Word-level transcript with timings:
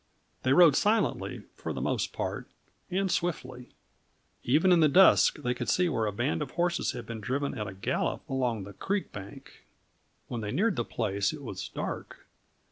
They 0.41 0.51
rode 0.51 0.75
silently, 0.75 1.43
for 1.53 1.73
the 1.73 1.79
most 1.79 2.11
part, 2.11 2.47
and 2.89 3.11
swiftly. 3.11 3.69
Even 4.43 4.71
in 4.71 4.79
the 4.79 4.89
dusk 4.89 5.37
they 5.43 5.53
could 5.53 5.69
see 5.69 5.89
where 5.89 6.07
a 6.07 6.11
band 6.11 6.41
of 6.41 6.49
horses 6.49 6.93
had 6.93 7.05
been 7.05 7.19
driven 7.21 7.55
at 7.55 7.67
a 7.67 7.73
gallop 7.75 8.27
along 8.27 8.63
the 8.63 8.73
creek 8.73 9.11
bank. 9.11 9.63
When 10.27 10.41
they 10.41 10.51
neared 10.51 10.75
the 10.75 10.83
place 10.85 11.33
it 11.33 11.43
was 11.43 11.69
dark. 11.69 12.25